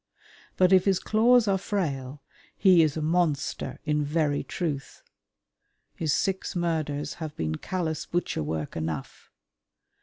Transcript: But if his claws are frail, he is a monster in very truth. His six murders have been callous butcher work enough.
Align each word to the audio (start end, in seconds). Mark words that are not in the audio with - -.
But 0.57 0.73
if 0.73 0.85
his 0.85 0.99
claws 0.99 1.47
are 1.47 1.59
frail, 1.59 2.23
he 2.57 2.81
is 2.81 2.97
a 2.97 3.03
monster 3.03 3.77
in 3.85 4.03
very 4.03 4.41
truth. 4.43 5.03
His 5.93 6.11
six 6.11 6.55
murders 6.55 7.13
have 7.21 7.35
been 7.37 7.53
callous 7.59 8.07
butcher 8.07 8.41
work 8.41 8.75
enough. 8.75 9.29